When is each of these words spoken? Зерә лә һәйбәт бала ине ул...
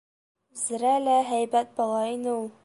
Зерә 0.61 0.93
лә 1.03 1.19
һәйбәт 1.33 1.77
бала 1.83 2.01
ине 2.17 2.35
ул... 2.39 2.51